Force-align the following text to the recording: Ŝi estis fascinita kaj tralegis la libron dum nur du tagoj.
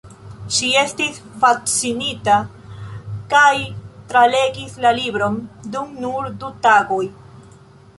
Ŝi 0.59 0.69
estis 0.83 1.19
fascinita 1.43 2.39
kaj 3.35 3.53
tralegis 4.15 4.77
la 4.87 4.97
libron 5.03 5.41
dum 5.77 5.97
nur 6.07 6.35
du 6.43 6.55
tagoj. 6.69 7.05